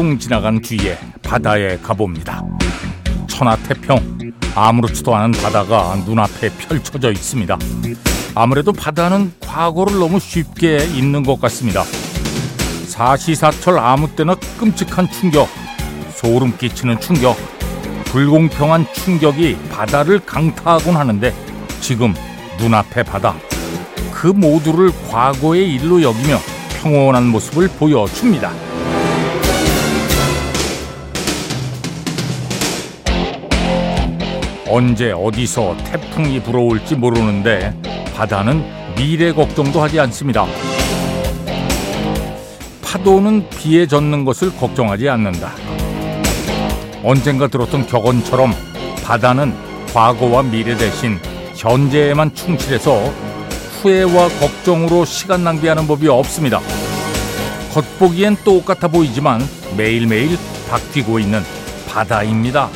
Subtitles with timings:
[0.00, 2.42] 태풍 지나간 뒤에 바다에 가봅니다.
[3.26, 7.58] 천하태평 아무렇지도 않은 바다가 눈앞에 펼쳐져 있습니다.
[8.34, 11.84] 아무래도 바다는 과거를 너무 쉽게 잊는 것 같습니다.
[12.86, 15.50] 사시사철 아무 때나 끔찍한 충격,
[16.14, 17.36] 소름 끼치는 충격,
[18.06, 21.34] 불공평한 충격이 바다를 강타하곤 하는데
[21.82, 22.14] 지금
[22.58, 23.34] 눈앞의 바다
[24.14, 26.38] 그 모두를 과거의 일로 여기며
[26.80, 28.69] 평온한 모습을 보여줍니다.
[34.70, 37.74] 언제 어디서 태풍이 불어올지 모르는데
[38.14, 40.46] 바다는 미래 걱정도 하지 않습니다.
[42.80, 45.50] 파도는 비에 젖는 것을 걱정하지 않는다.
[47.02, 48.54] 언젠가 들었던 격언처럼
[49.04, 49.54] 바다는
[49.92, 51.18] 과거와 미래 대신
[51.56, 53.12] 현재에만 충실해서
[53.82, 56.60] 후회와 걱정으로 시간 낭비하는 법이 없습니다.
[57.72, 59.40] 겉보기엔 똑같아 보이지만
[59.76, 60.38] 매일매일
[60.70, 61.42] 바뀌고 있는
[61.88, 62.68] 바다입니다.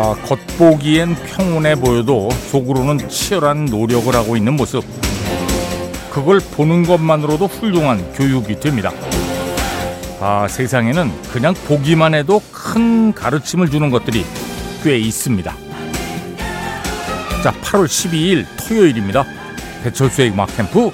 [0.00, 4.84] 아, 겉보기엔 평온해 보여도 속으로는 치열한 노력을 하고 있는 모습.
[6.08, 8.92] 그걸 보는 것만으로도 훌륭한 교육이 됩니다.
[10.20, 14.24] 아, 세상에는 그냥 보기만 해도 큰 가르침을 주는 것들이
[14.84, 15.52] 꽤 있습니다.
[17.42, 19.24] 자, 8월 12일 토요일입니다.
[19.82, 20.92] 배철수의 음악 캠프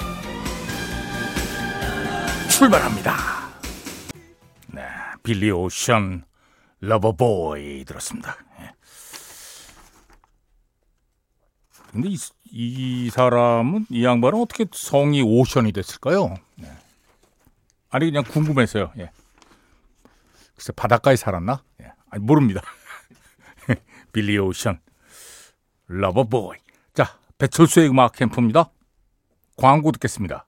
[2.49, 3.15] 출발합니다.
[4.69, 4.81] 네,
[5.23, 6.25] 빌리 오션
[6.81, 8.39] Loverboy 들었습니다.
[11.95, 12.19] 근데 이,
[12.51, 16.35] 이 사람은 이 양반은 어떻게 성이 오션이 됐을까요?
[16.57, 16.69] 네.
[17.89, 18.93] 아니 그냥 궁금해서요.
[18.99, 19.13] 예.
[20.57, 21.63] 글쎄 바닷가에 살았나?
[21.83, 21.93] 예.
[22.11, 22.63] 아니 모릅니다.
[24.13, 24.81] 빌리 오션,
[25.87, 26.59] Loverboy.
[26.95, 28.71] 자 배철수의 음악 캠프입니다.
[29.57, 30.47] 광고 듣겠습니다.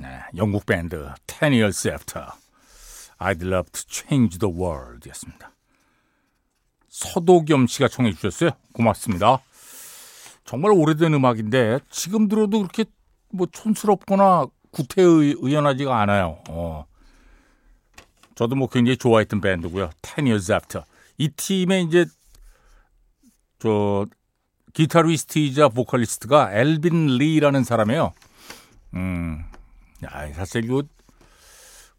[0.00, 2.26] 네, 영국 밴드 Ten Years After
[3.18, 5.52] I'd Love to Change the World였습니다.
[6.88, 8.52] 서도겸 씨가 청해 주셨어요.
[8.72, 9.42] 고맙습니다.
[10.52, 12.84] 정말 오래된 음악인데 지금 들어도 그렇게
[13.30, 16.42] 뭐 촌스럽거나 구태의연하지가 않아요.
[16.50, 16.84] 어.
[18.34, 19.88] 저도 뭐 굉장히 좋아했던 밴드고요.
[20.02, 20.84] Ten Years After.
[21.16, 22.04] 이 팀의 이제
[23.60, 24.04] 저
[24.74, 28.12] 기타리스트이자 보컬리스트가 엘빈 리라는 사람이에요.
[28.92, 29.46] 음,
[30.04, 30.82] 야, 사실 이거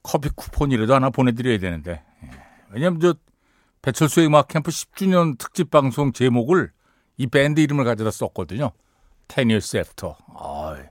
[0.04, 2.04] 커피 쿠폰이라도 하나 보내드려야 되는데.
[2.24, 2.30] 예.
[2.70, 3.16] 왜냐면 저
[3.82, 6.72] 배철수의 음악 캠프 10주년 특집 방송 제목을
[7.18, 8.72] 이 밴드 이름을 가져다 썼거든요.
[9.28, 10.16] Ten Years After.
[10.36, 10.84] 아이,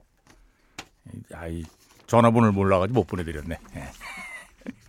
[1.35, 1.65] 아이
[2.07, 3.59] 전화번호를 몰라가지고 못 보내드렸네.
[3.77, 3.89] 예.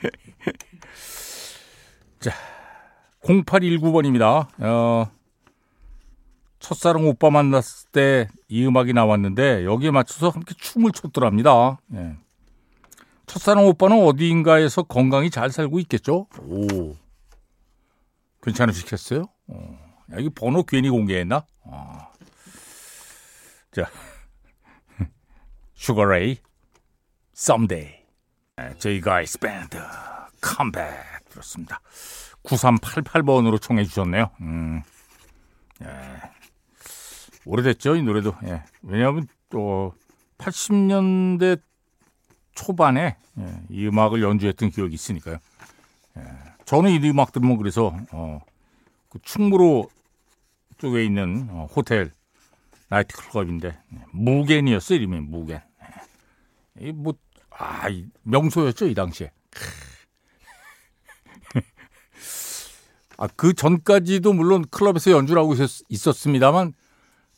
[2.20, 2.32] 자,
[3.24, 4.48] 0819번입니다.
[4.60, 5.10] 어,
[6.60, 11.80] 첫사랑 오빠 만났을 때 이 음악이 나왔는데 여기에 맞춰서 함께 춤을 췄더랍니다.
[11.96, 12.16] 예.
[13.26, 16.28] 첫사랑 오빠는 어디인가에서 건강히 잘 살고 있겠죠?
[16.40, 16.96] 오,
[18.44, 19.24] 괜찮으시겠어요?
[19.48, 19.83] 어.
[20.12, 21.46] 여기 번호 괜히 공개했나?
[21.64, 22.12] 어.
[23.72, 23.90] 자,
[25.74, 26.38] 슈거레이,
[27.36, 28.04] Someday.
[28.78, 29.78] 제이 가일스 밴드,
[30.40, 30.84] Come Back
[31.30, 31.82] 들었습니다.
[32.44, 34.30] 9388번으로 청해 주셨네요.
[34.42, 34.84] 음.
[35.82, 35.88] 예.
[37.46, 38.36] 오래됐죠, 이 노래도.
[38.46, 38.64] 예.
[38.84, 39.94] 왜냐하면 또
[40.38, 41.60] 80년대
[42.54, 45.38] 초반에 예, 이 음악을 연주했던 기억이 있으니까요.
[46.18, 46.22] 예.
[46.66, 48.40] 저는 이 음악 들으면 그래서 어,
[49.14, 49.90] 그 충무로
[50.80, 52.12] 쪽에 있는 어, 호텔
[52.90, 53.80] 나이트 클럽인데
[54.12, 55.62] 무겐이었어 이름이 무겐.
[56.82, 57.14] 이뭐
[57.52, 57.84] 아,
[58.24, 59.32] 명소였죠 이 당시에.
[63.18, 65.54] 아, 그 전까지도 물론 클럽에서 연주를 하고
[65.90, 66.74] 있었, 습니다만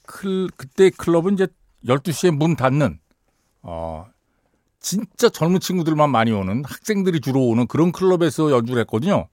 [0.04, 1.48] 클, 그때 클럽은 이제
[1.86, 2.98] 12시에 문 닫는,
[3.64, 4.08] 어,
[4.80, 9.28] 진짜 젊은 친구들만 많이 오는 학생들이 주로 오는 그런 클럽에서 연주를 했거든요.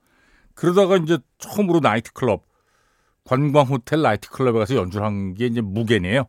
[0.55, 2.45] 그러다가 이제 처음으로 나이트 클럽,
[3.25, 6.25] 관광 호텔 나이트 클럽에 가서 연주를 한 게 이제 무겐이에요.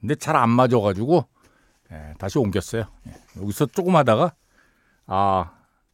[0.00, 1.26] 근데 잘 안 맞아가지고
[1.92, 2.84] 예, 다시 옮겼어요.
[3.08, 4.34] 예, 여기서 조금 하다가
[5.06, 5.50] 아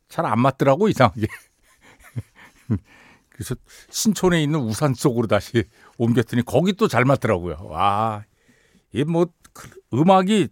[0.08, 1.26] 잘 안 맞더라고 이상하게.
[3.28, 3.54] 그래서
[3.90, 5.64] 신촌에 있는 우산 속으로 다시
[5.98, 7.58] 옮겼더니 거기 또 잘 맞더라고요.
[7.62, 8.24] 와,
[8.92, 9.26] 이뭐
[9.94, 10.48] 음악이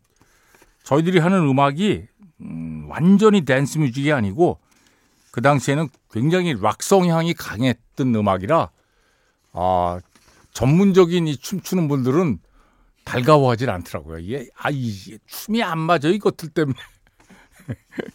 [0.84, 2.06] 저희들이 하는 음악이
[2.40, 4.58] 음, 완전히 댄스 뮤직이 아니고
[5.38, 8.70] 그 당시에는 굉장히 락 성향이 강했던 음악이라
[9.52, 10.00] 아,
[10.52, 12.40] 전문적인 이 춤추는 분들은
[13.04, 14.18] 달가워하질 않더라고요.
[14.18, 16.76] 이게, 아, 이게 춤이 안 맞아, 이것들 때문에.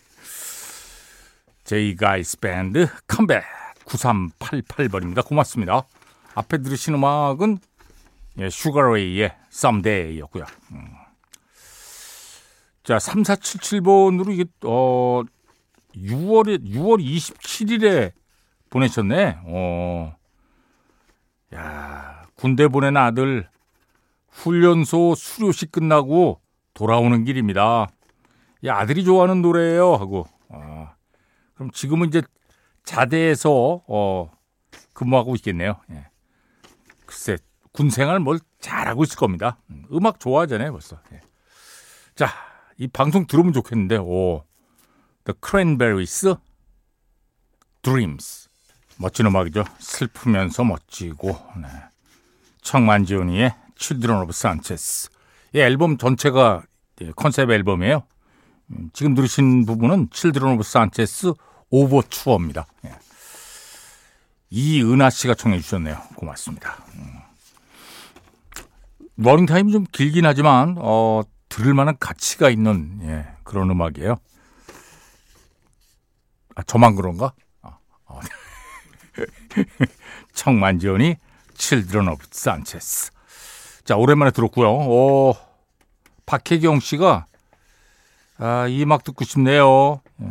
[1.63, 3.41] 제이 가일스 밴드 Come Back
[3.85, 5.25] 9388번입니다.
[5.25, 5.83] 고맙습니다.
[6.35, 7.57] 앞에 들으신 음악은
[8.39, 10.43] 예, 슈가레이의 Someday였고요.
[10.73, 10.89] 음.
[12.83, 15.23] 자, 3477번으로 이게 어
[15.95, 18.13] 6월에 6월 27일에
[18.69, 19.37] 보내셨네.
[19.45, 20.15] 어.
[21.53, 23.47] 야, 군대 보낸 아들
[24.29, 26.41] 훈련소 수료식 끝나고
[26.73, 27.87] 돌아오는 길입니다.
[28.65, 30.25] 야, 아들이 좋아하는 노래예요 하고.
[30.49, 30.95] 아,
[31.53, 32.21] 그럼 지금은 이제
[32.83, 34.31] 자대에서 어
[34.93, 35.79] 근무하고 있겠네요.
[35.91, 36.07] 예.
[37.05, 37.37] 글쎄
[37.71, 39.57] 군 생활 뭘 잘하고 있을 겁니다.
[39.69, 40.99] 음, 음악 좋아하잖아요, 벌써.
[41.11, 41.19] 예.
[42.15, 42.27] 자,
[42.77, 44.43] 이 방송 들으면 좋겠는데, 오,
[45.25, 46.35] The Cranberries,
[47.81, 48.49] Dreams.
[48.97, 49.63] 멋진 음악이죠.
[49.79, 51.67] 슬프면서 멋지고, 네.
[52.61, 55.09] 청만지온이의 Children of Sanchez.
[55.53, 56.63] 이 앨범 전체가
[57.15, 58.03] 컨셉 앨범이에요.
[58.71, 61.31] 음, 지금 들으신 부분은 Children of Sanchez
[61.69, 62.65] 오버투어입니다.
[62.85, 62.95] 예.
[64.49, 65.97] 이은하 씨가 청해 주셨네요.
[66.15, 66.85] 고맙습니다.
[66.95, 67.19] 음.
[69.17, 74.17] 러닝타임이 좀 길긴 하지만 어, 들을 만한 가치가 있는 예, 그런 음악이에요.
[76.55, 77.33] 아, 저만 그런가?
[77.61, 78.19] 아, 어.
[80.33, 81.17] 청만지연이
[81.55, 83.11] Children of Sanchez.
[83.83, 84.69] 자, 오랜만에 들었고요.
[84.69, 85.35] 오,
[86.25, 87.27] 박혜경 씨가
[88.37, 90.01] 아, 이 음악 듣고 싶네요.
[90.21, 90.27] 예.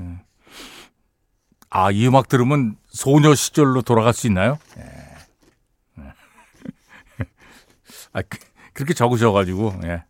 [1.70, 4.58] 아, 이 음악 들으면 소녀 시절로 돌아갈 수 있나요?
[4.78, 6.02] 예.
[8.12, 8.38] 아, 그,
[8.72, 10.04] 그렇게 적으셔가지고, 예.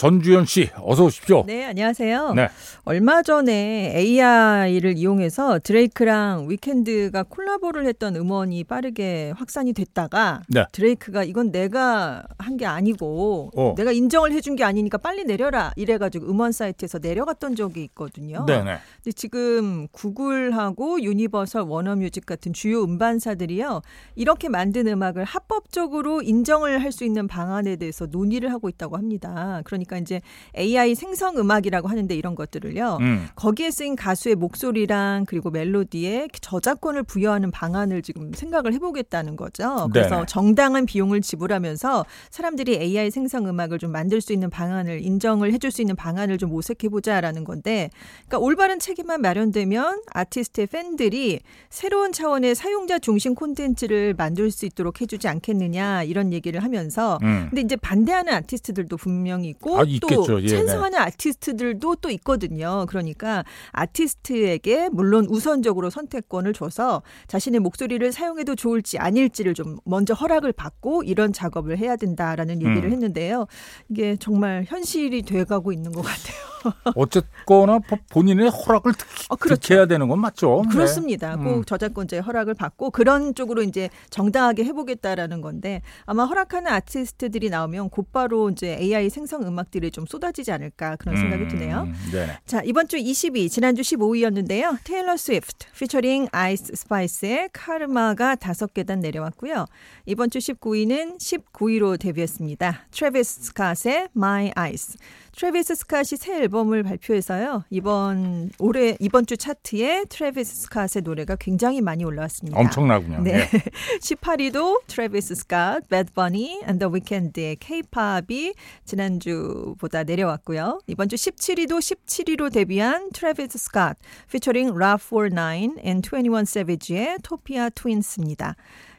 [0.00, 1.44] 전주현 씨, 어서 오십시오.
[1.46, 2.34] 네, 안녕하세요.
[2.34, 2.48] 네.
[2.84, 10.66] 얼마 전에 AI를 이용해서 드레이크랑 위켄드가 콜라보를 했던 음원이 빠르게 확산이 됐다가 네.
[10.72, 13.74] 드레이크가 이건 내가 한 게 아니고 어.
[13.76, 18.46] 내가 인정을 해준 게 아니니까 빨리 내려라 이래가지고 음원 사이트에서 내려갔던 적이 있거든요.
[18.46, 18.64] 네네.
[18.64, 18.78] 네.
[19.02, 23.82] 근데 지금 구글하고 유니버설, 워너뮤직 같은 주요 음반사들이요
[24.14, 29.60] 이렇게 만든 음악을 합법적으로 인정을 할 수 있는 방안에 대해서 논의를 하고 있다고 합니다.
[29.66, 30.20] 그러니까 그러니까 이제
[30.56, 32.98] AI 생성 음악이라고 하는데 이런 것들을요.
[33.00, 33.28] 음.
[33.36, 39.88] 거기에 쓰인 가수의 목소리랑 그리고 멜로디에 저작권을 부여하는 방안을 지금 생각을 해보겠다는 거죠.
[39.92, 45.52] 그래서 네 정당한 비용을 지불하면서 사람들이 AI 생성 음악을 좀 만들 수 있는 방안을 인정을
[45.52, 47.90] 해줄 수 있는 방안을 좀 모색해보자라는 건데,
[48.26, 55.28] 그러니까 올바른 체계만 마련되면 아티스트의 팬들이 새로운 차원의 사용자 중심 콘텐츠를 만들 수 있도록 해주지
[55.28, 57.46] 않겠느냐 이런 얘기를 하면서, 음.
[57.50, 60.98] 근데 이제 반대하는 아티스트들도 분명히 있고 아, 또 예, 찬성하는 네.
[60.98, 62.86] 아티스트들도 또 있거든요.
[62.88, 71.02] 그러니까 아티스트에게 물론 우선적으로 선택권을 줘서 자신의 목소리를 사용해도 좋을지 아닐지를 좀 먼저 허락을 받고
[71.04, 72.92] 이런 작업을 해야 된다라는 얘기를 음.
[72.92, 73.46] 했는데요.
[73.88, 76.56] 이게 정말 현실이 돼가고 있는 것 같아요.
[76.94, 77.80] 어쨌거나
[78.10, 79.74] 본인의 허락을 듣, 어, 그렇죠.
[79.74, 80.62] 해야 되는 건 맞죠.
[80.64, 80.72] 네.
[80.72, 81.36] 그렇습니다.
[81.36, 81.44] 네.
[81.44, 81.64] 꼭 음.
[81.64, 88.76] 저작권자의 허락을 받고 그런 쪽으로 이제 정당하게 해보겠다라는 건데 아마 허락하는 아티스트들이 나오면 곧바로 이제
[88.80, 91.48] AI 생성 음악 들이 좀 쏟아지지 않을까 그런 생각이 음.
[91.48, 91.88] 드네요.
[92.12, 92.38] 네.
[92.46, 94.78] 자 이번 주 20위 지난주 15위였는데요.
[94.84, 99.66] 테일러 스위프트 피처링 아이스 스파이스의 Karma가 다섯 계단 내려왔고요.
[100.06, 102.86] 이번 주 19위는 19위로 데뷔했습니다.
[102.90, 104.96] 트래비스 스캇의 My Eyes.
[105.36, 107.64] 트래비스 스캇이 새 앨범을 발표해서요.
[107.68, 112.58] 이번 올해 이번 주 차트에 트래비스 스캇의 노래가 굉장히 많이 올라왔습니다.
[112.58, 113.20] 엄청나군요.
[113.20, 113.44] 네.
[113.52, 113.62] 네.
[114.00, 118.54] 18위도 트래비스 스캇, 배드 버니 앤더 위켄드의 K-팝이
[118.86, 120.80] 지난주보다 내려왔고요.
[120.86, 123.94] 이번 주 17위도 17위로 데뷔한 트래비스 스캇
[124.32, 128.56] 피처링 롭49 and 21 새비지의 Topia Twins입니다.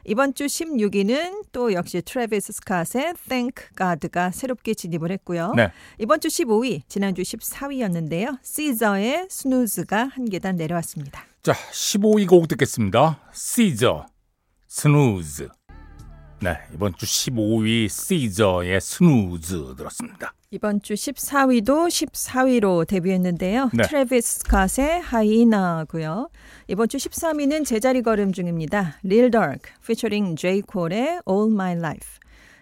[0.08, 5.52] 이번 주 16위는 또 역시 트래비스 스캇의 Thank God가 새롭게 진입을 했고요.
[5.54, 5.70] 네.
[5.98, 8.38] 이번 주 15위, 지난주 14위였는데요.
[8.42, 11.26] 시저의 Snooze가 한 계단 내려왔습니다.
[11.42, 13.20] 자, 15위 곡 듣겠습니다.
[13.34, 14.06] 시저,
[14.66, 15.48] Snooze.
[16.40, 20.32] 네, 이번 주 15위 시저의 Snooze 들었습니다.
[20.52, 23.70] 이번 주 14위도 14위로 데뷔했는데요.
[23.74, 23.82] 네.
[23.82, 26.30] 트래비스 스캇의 Hyaena고요.
[26.68, 28.98] 이번 주 13위는 제자리 걸음 중입니다.
[29.02, 32.18] 릴 더크 피처링 제이 콜의 All My Life.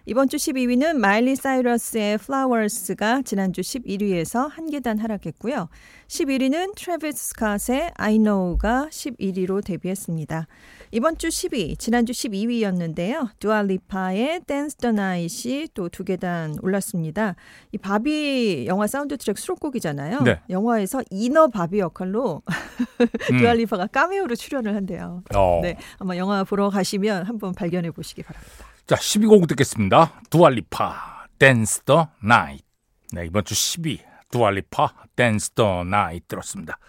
[0.09, 5.67] 이번 주 12위는 마일리 사이러스의 Flowers가 지난주 11위에서 한 계단 하락했고요.
[6.07, 10.47] 11위는 트래비스 스캇의 I Know가 11위로 데뷔했습니다.
[10.91, 13.31] 이번 주 10위, 지난주 12위였는데요.
[13.39, 17.35] 두알리파의 Dance the Night이 또 두 계단 올랐습니다.
[17.73, 20.21] 이 바비 영화 사운드 트랙 수록곡이잖아요.
[20.21, 20.39] 네.
[20.49, 22.43] 영화에서 인어 바비 역할로
[23.33, 23.37] 음.
[23.39, 25.23] 두알리파가 카메오로 출연을 한대요.
[25.35, 25.59] 어.
[25.61, 28.76] 네, 아마 영화 보러 가시면 한번 발견해 보시기 바랍니다.
[28.87, 30.13] 자, 12곡 듣겠습니다.
[30.29, 32.63] 두알리파, Dance the Night.
[33.11, 33.99] 네, 이번 주 10위,
[34.31, 36.79] 두알리파, Dance the Night 들었습니다.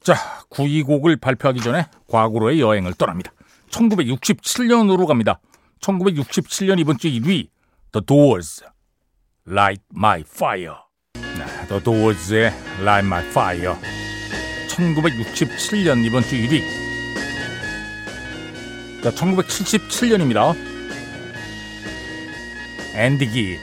[0.00, 0.14] 자,
[0.50, 3.32] 9위 곡을 발표하기 전에 과거로의 여행을 떠납니다.
[3.70, 5.40] 1967년으로 갑니다.
[5.80, 7.48] 1967년 이번 주 1위,
[7.90, 8.62] The Doors,
[9.48, 10.76] Light My Fire.
[11.14, 13.74] 네, The Doors의 Light My Fire.
[14.68, 16.62] 1967년 이번 주 1위.
[19.02, 20.71] 자, 1977년입니다.
[22.94, 23.58] 앤디 기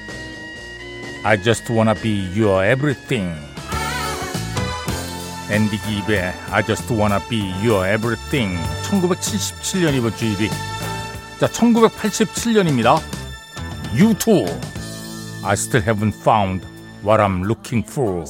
[1.23, 3.31] I just wanna be your everything
[5.51, 8.57] 앤디 기 입의 I just wanna be your everything
[8.89, 10.49] 1977년 이번 주 1위
[11.39, 12.99] 자 1987년입니다
[13.93, 14.47] U2
[15.43, 16.65] I still haven't found
[17.03, 18.25] what I'm looking for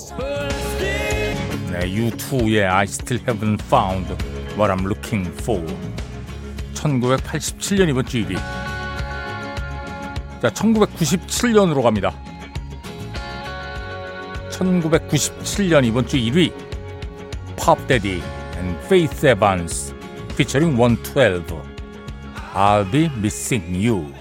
[1.71, 4.11] 네, U2의 I still haven't found
[4.57, 5.65] what I'm looking for
[6.73, 8.58] 1987년 이번 주 1위
[10.41, 12.13] 자, 1997년으로 갑니다.
[14.51, 16.53] 1997년 이번 주 1위
[17.57, 18.21] Pop Daddy
[18.57, 19.93] and Faith Evans
[20.31, 21.61] featuring 112
[22.53, 24.13] I'll be missing you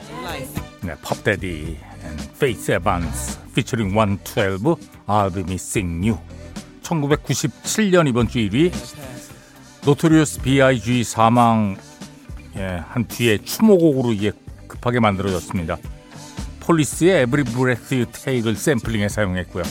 [0.83, 6.19] 네, Pop Daddy and Faith Evans featuring 112 I'll be missing you
[6.83, 8.73] 1997년 이번 주 1위
[9.85, 11.05] 노토리어스 B.I.G.
[11.05, 11.77] 사망
[12.57, 14.33] 예, 한 뒤에 추모곡으로 이게
[14.67, 15.79] 급하게 만들어졌습니다.
[16.69, 19.63] 폴리스의 Every Breath You Take을 샘플링에 사용했고요.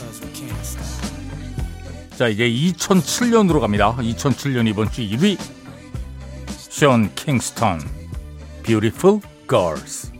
[2.18, 3.96] 자 이제 2007년으로 갑니다.
[3.98, 5.38] 2007년 이번 주 1위.
[6.58, 7.82] 션 킹스턴
[8.64, 10.12] Beautiful Girls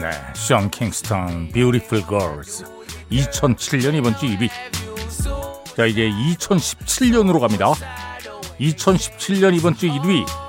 [0.00, 2.64] 네, 션 킹스턴 Beautiful Girls.
[3.10, 4.48] 2007년 이번 주 1위.
[5.76, 7.72] 자 이제 2017년으로 갑니다.
[8.60, 10.47] 2017년 이번 주 1위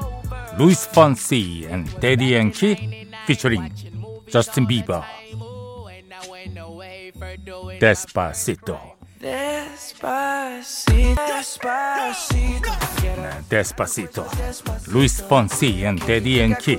[0.60, 3.72] 루이스 펀시 and Daddy Yankee featuring
[4.30, 5.02] Justin Bieber.
[7.80, 8.78] Despacito.
[13.50, 14.28] Despacito.
[14.92, 16.78] 루이스 폰시 and Daddy Yankee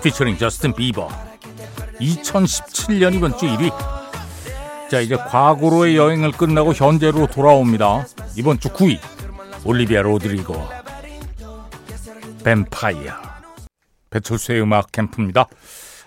[0.00, 1.08] featuring Justin Bieber.
[1.98, 3.72] 2017년 이번 주 1위.
[4.90, 8.06] 자, 이제 과거로의 여행을 끝나고 현재로 돌아옵니다.
[8.36, 9.00] 이번 주 9위.
[9.64, 10.81] 올리비아 로드리고.
[12.44, 13.14] 뱀파이어.
[14.10, 15.46] 배철수의 음악 캠프입니다.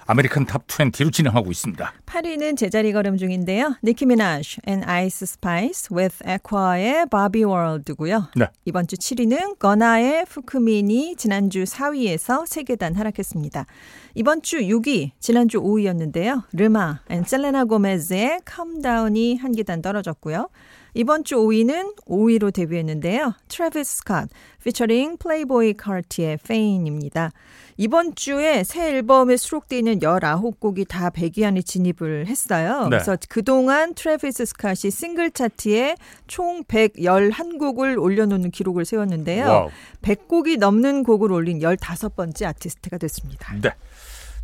[0.07, 1.93] American Top 20로 진행하고 있습니다.
[2.05, 3.75] 8위는 제자리 걸음 중인데요.
[3.83, 8.29] 니키 미나즈 and Ice Spice with Aqua의 Barbie World고요.
[8.35, 8.45] 네.
[8.65, 13.65] 이번 주 7위는 거나의 Fukumean이 지난주 4위에서 3계단 하락했습니다.
[14.13, 16.43] 이번 주 6위, 지난주 5위였는데요.
[16.53, 20.49] 레마 and 셀레나 고메즈의 Calm Down이 한 계단 떨어졌고요.
[20.95, 23.33] 이번 주 5위는 5위로 데뷔했는데요.
[23.49, 24.29] 트래비스 스캇
[24.63, 27.31] 피처링 플레이보이 카티의 Fein입니다.
[27.75, 32.83] 이번 주에 새 앨범에 수록되어 있는 19곡이 다 100위 안에 진입을 했어요.
[32.83, 32.91] 네.
[32.91, 35.97] 그래서 그동안 트래비스 스캇이 싱글 차트에
[36.27, 39.45] 총 111곡을 올려놓는 기록을 세웠는데요.
[39.45, 39.69] 와우.
[40.01, 43.53] 100곡이 넘는 곡을 올린 15번째 아티스트가 됐습니다.
[43.61, 43.71] 네.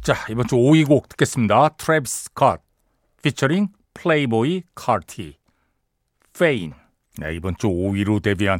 [0.02, 1.70] 자, 이번 주 5위 곡 듣겠습니다.
[1.78, 2.60] 트래비스 스캇
[3.24, 5.41] 피처링 플레이보이 카티
[6.38, 6.74] Fein.
[7.18, 8.60] 네, 이번 주 5위로 데뷔한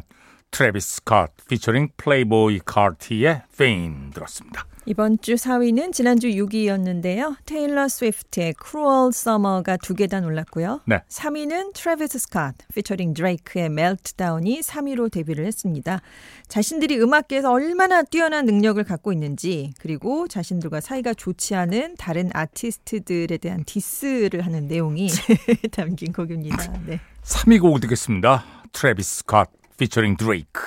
[0.52, 4.66] 트래비스 스캇 피처링 플레이보이 카티의 Fein 들었습니다.
[4.84, 7.36] 이번 주 4위는 지난주 6위였는데요.
[7.46, 10.80] 테일러 스위프트의 Cruel Summer가 두 계단 올랐고요.
[10.86, 10.98] 네.
[11.08, 16.02] 3위는 트래비스 스캇 피처링 드레이크의 Meltdown이 3위로 데뷔를 했습니다.
[16.48, 23.64] 자신들이 음악계에서 얼마나 뛰어난 능력을 갖고 있는지 그리고 자신들과 사이가 좋지 않은 다른 아티스트들에 대한
[23.64, 25.08] 디스를 하는 내용이
[25.72, 26.72] 담긴 곡입니다.
[26.86, 27.00] 네.
[27.22, 28.44] 3위 곡을 듣겠습니다.
[28.72, 29.46] 트래비스 스캇
[29.78, 30.60] 피처링 드레이크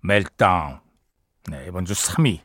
[0.00, 0.80] Meltdown.
[1.48, 2.40] 네, 이번 주 3위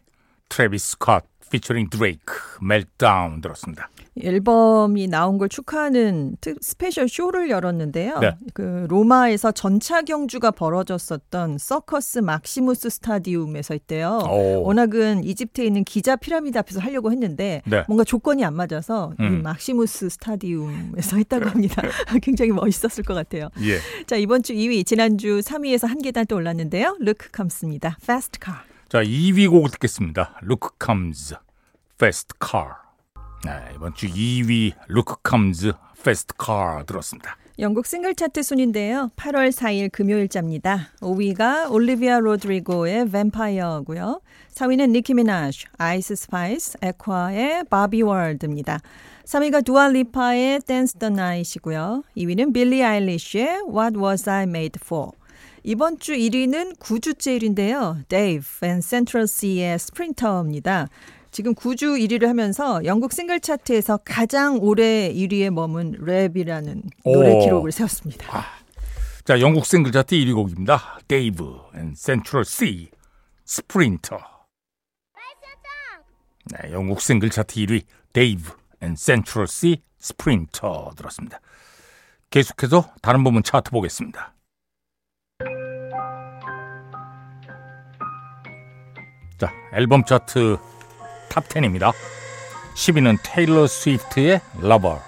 [0.50, 3.90] 트래비스 스캇 피처링 드레이크 Meltdown 들었습니다.
[4.22, 8.20] 앨범이 나온 걸 축하하는 스페셜 쇼를 열었는데요.
[8.20, 8.36] 네.
[8.54, 14.20] 그 로마에서 전차 경주가 벌어졌었던 서커스 막시무스 스타디움에서 했대요.
[14.30, 14.64] 오.
[14.64, 17.84] 워낙은 이집트에 있는 기자 피라미드 앞에서 하려고 했는데 네.
[17.88, 19.40] 뭔가 조건이 안 맞아서 음.
[19.40, 21.82] 이 막시무스 스타디움에서 했다고 합니다.
[22.22, 23.50] 굉장히 멋있었을 것 같아요.
[23.62, 23.80] 예.
[24.08, 26.98] 자 이번 주 2위 지난주 3위에서 한 계단 또 올랐는데요.
[27.00, 27.98] 루크 컴스입니다.
[28.02, 28.60] Fast Car.
[28.88, 30.40] 자 2위 곡 듣겠습니다.
[30.42, 31.36] 루크 컴스
[31.98, 32.85] Fast Car.
[33.46, 35.74] 네, 이번 주 2위 루크 컴즈
[36.04, 37.38] Fast Car 들었습니다.
[37.60, 39.12] 영국 싱글 차트 순인데요.
[39.16, 40.90] 8월 4일 금요일자입니다.
[41.00, 44.20] 5위가 올리비아 로드리고의 Vampire고요.
[44.52, 48.80] 4위는 니키 미나즈, 아이스 스파이스, 에콰의 Barbie World입니다.
[49.26, 52.02] 3위가 두아 리파의 Dance the Night이고요.
[52.18, 55.12] 2위는 빌리 아일리쉬의 What Was I Made For.
[55.62, 58.08] 이번 주 1위는 9주째 1위인데요.
[58.08, 60.90] Dave and Central C의 스프린터입니다.
[61.36, 68.26] 지금 9주 1위를 하면서 영국 싱글 차트에서 가장 오래 1위에 머문 랩이라는 노래 기록을 세웠습니다.
[68.34, 68.46] 아.
[69.26, 70.98] 자, 영국 싱글 차트 1위 곡입니다.
[71.10, 72.90] 데이브 and Central Cee
[73.44, 74.18] Sprinter.
[76.46, 81.42] 네, 영국 싱글 차트 1위 데이브 and Central Cee Sprinter 들었습니다.
[82.30, 84.34] 계속해서 다른 부분 차트 보겠습니다.
[89.38, 90.75] 자, 앨범 차트
[91.30, 91.94] 탑10입니다.
[92.76, 95.00] 10위는 테일러 스위프트의 Lover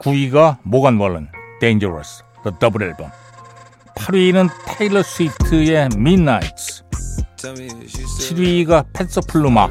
[0.00, 1.28] 9위가 모건 월런
[1.60, 3.10] Dangerous The Double Album
[3.96, 6.84] 8위는 테일러 스위프트의 Midnights.
[7.36, 9.68] 7위가 페소 플루마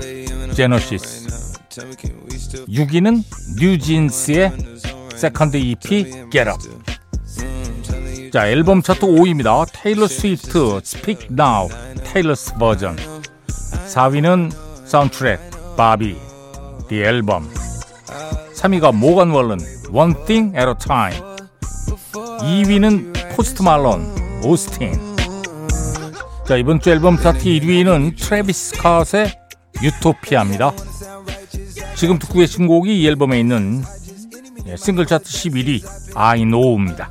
[0.53, 1.27] Genesis
[2.69, 3.23] 6위는
[3.59, 4.51] 뉴진스의
[5.15, 6.61] second EP Get Up.
[8.31, 9.65] 자 앨범 차트 5위입니다.
[9.73, 11.69] 테일러 스위프트 Speak Now
[12.03, 12.97] Taylor's Version.
[13.47, 16.15] 4위는 사운드트랙 Barbie
[16.87, 17.49] The Album
[18.55, 19.59] 3위가 모건 월런
[19.91, 21.37] One Thing at a Time.
[22.41, 25.17] 2위는 포스트 말론 Austin.
[26.47, 29.31] 자 이번 주 앨범 차트 1위는 트래비스 스캇의
[29.83, 30.73] Utopia입니다.
[31.95, 33.83] 지금 듣고 계신 곡이 이 앨범에 있는
[34.67, 35.81] 예, 싱글 차트 11위
[36.15, 37.09] I Know입니다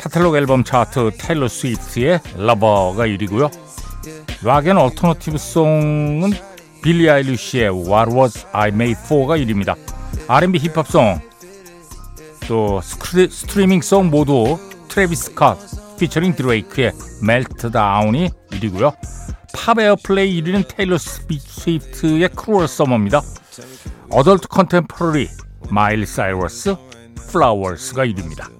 [0.00, 3.50] 카탈로그 앨범 차트 테일러 스위프트의 Lover가 1위고요.
[4.42, 6.32] Rock and Alternative Song은
[6.82, 9.76] 빌리 아일리시의 What Was I Made For가 1위입니다.
[10.26, 11.20] R&B Hip-Hop Song
[12.48, 14.58] 또 Streaming Song 모두
[14.88, 15.58] 트래비스 스캇
[15.98, 18.96] 피처링 드레이크의 Meltdown이 1위고요.
[19.52, 23.20] Pop Airplay 1위는 테일러 스위프트의 Cruel Summer입니다.
[24.08, 25.28] Adult Contemporary
[25.68, 26.74] 마일리 사이러스
[27.30, 28.59] Flowers가 1위입니다.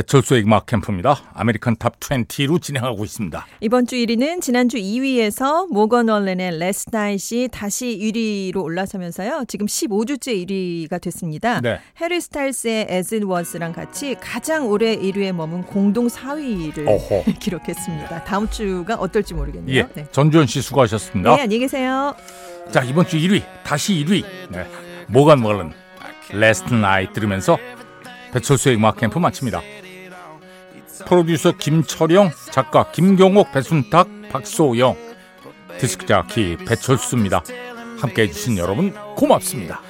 [0.00, 1.20] 배철수의 음악 캠프입니다.
[1.34, 3.46] American Top 20로 진행하고 있습니다.
[3.60, 9.44] 이번 주 1위는 지난주 2위에서 모건 월렌의 Last Night이 다시 1위로 올라서면서요.
[9.46, 11.60] 지금 15주째 1위가 됐습니다.
[11.60, 11.80] 네.
[12.00, 17.24] 해리 스타일스의 As It Was랑 같이 가장 오래 1위에 머문 공동 4위를 어허.
[17.38, 18.24] 기록했습니다.
[18.24, 19.76] 다음 주가 어떨지 모르겠네요.
[19.76, 19.86] 예.
[19.94, 20.06] 네.
[20.12, 21.36] 전주현 씨 수고하셨습니다.
[21.36, 22.14] 네, 안녕히 계세요.
[22.72, 24.24] 자, 이번 주 1위 다시 1위.
[24.50, 24.66] 네.
[25.08, 25.72] 모건 월렌
[26.32, 27.58] Last Night 들으면서
[28.32, 29.60] 배철수의 음악 캠프 마칩니다.
[31.06, 34.96] 프로듀서 김철영, 작가 김경옥, 배순탁, 박소영,
[35.78, 37.42] 디스크 자키 배철수입니다.
[38.00, 39.80] 함께 해 주신 여러분 고맙습니다.